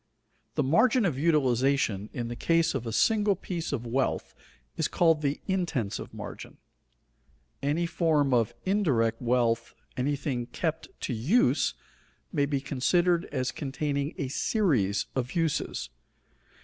_The 0.55 0.63
margin 0.63 1.05
of 1.05 1.19
utilization 1.19 2.09
in 2.11 2.27
the 2.27 2.35
case 2.35 2.73
of 2.73 2.87
a 2.87 2.91
single 2.91 3.35
piece 3.35 3.71
of 3.71 3.85
wealth 3.85 4.33
is 4.75 4.87
called 4.87 5.21
the 5.21 5.39
intensive 5.47 6.11
margin. 6.11 6.57
Any 7.61 7.85
form 7.85 8.33
of 8.33 8.55
indirect 8.65 9.21
wealth, 9.21 9.75
anything 9.95 10.47
kept 10.47 10.87
to 11.01 11.13
use, 11.13 11.75
may 12.33 12.47
be 12.47 12.59
considered 12.61 13.25
as 13.25 13.51
containing 13.51 14.15
a 14.17 14.29
series 14.29 15.05
of 15.15 15.33
uses. 15.33 15.91